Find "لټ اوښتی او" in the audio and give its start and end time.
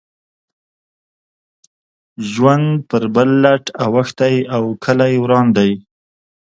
3.43-4.63